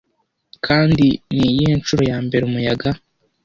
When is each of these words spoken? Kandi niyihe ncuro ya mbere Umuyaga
Kandi 0.65 1.05
niyihe 1.35 1.71
ncuro 1.79 2.03
ya 2.11 2.17
mbere 2.25 2.43
Umuyaga 2.45 2.89